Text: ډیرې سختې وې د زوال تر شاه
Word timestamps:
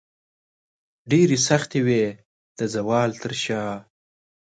ډیرې 1.09 1.37
سختې 1.47 1.79
وې 1.85 2.03
د 2.57 2.59
زوال 2.73 3.09
تر 3.21 3.33
شاه 3.43 3.75